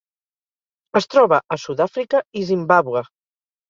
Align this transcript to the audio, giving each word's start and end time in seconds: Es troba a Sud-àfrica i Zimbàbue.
Es 1.01 1.07
troba 1.15 1.41
a 1.57 1.61
Sud-àfrica 1.67 2.25
i 2.43 2.47
Zimbàbue. 2.53 3.09